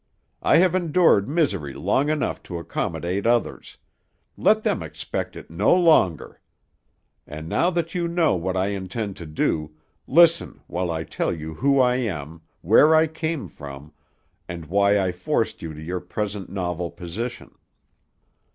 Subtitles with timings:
[0.41, 3.77] I have endured misery long enough to accommodate others;
[4.35, 6.41] let them expect it no longer!
[7.27, 9.75] And now that you know what I intend to do,
[10.07, 13.93] listen while I tell you who I am, where I came from,
[14.47, 17.53] and why I forced you to your present novel position."